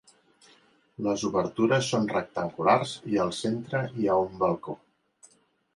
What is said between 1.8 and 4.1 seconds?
són rectangulars i al centre hi